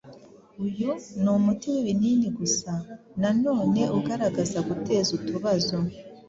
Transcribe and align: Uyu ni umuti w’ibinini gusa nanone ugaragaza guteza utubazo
Uyu 0.65 0.89
ni 1.21 1.29
umuti 1.37 1.65
w’ibinini 1.73 2.27
gusa 2.39 2.71
nanone 3.21 3.81
ugaragaza 3.97 4.57
guteza 4.67 5.09
utubazo 5.17 5.77